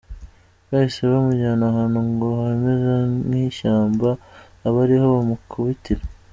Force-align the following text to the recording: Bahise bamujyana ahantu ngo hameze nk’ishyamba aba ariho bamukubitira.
Bahise 0.69 1.01
bamujyana 1.11 1.63
ahantu 1.71 1.99
ngo 2.09 2.27
hameze 2.41 2.93
nk’ishyamba 3.27 4.09
aba 4.67 4.79
ariho 4.85 5.05
bamukubitira. 5.15 6.03